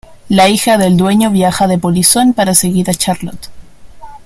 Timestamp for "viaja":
1.29-1.67